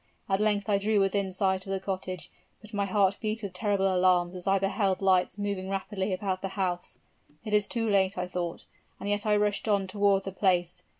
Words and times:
At 0.27 0.41
length 0.41 0.67
I 0.67 0.79
drew 0.79 0.99
within 0.99 1.31
sight 1.31 1.67
of 1.67 1.71
the 1.71 1.79
cottage; 1.79 2.31
but 2.59 2.73
my 2.73 2.87
heart 2.87 3.17
beat 3.21 3.43
with 3.43 3.53
terrible 3.53 3.85
alarms 3.95 4.33
as 4.33 4.47
I 4.47 4.57
beheld 4.57 4.99
lights 4.99 5.37
moving 5.37 5.69
rapidly 5.69 6.11
about 6.11 6.41
the 6.41 6.47
house. 6.57 6.97
'It 7.45 7.53
is 7.53 7.67
too 7.67 7.87
late,' 7.87 8.17
I 8.17 8.25
thought: 8.25 8.65
and 8.99 9.07
yet 9.07 9.27
I 9.27 9.35
rushed 9.35 9.67
on 9.67 9.85
toward 9.85 10.23
the 10.23 10.31
place. 10.31 10.81